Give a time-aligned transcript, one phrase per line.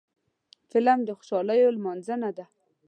[0.71, 2.45] فلم د خوشحالیو لمانځنه ده